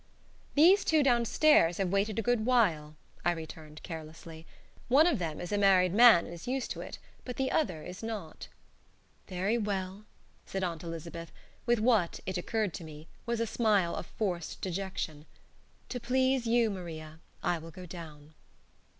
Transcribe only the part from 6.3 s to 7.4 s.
is used to it. But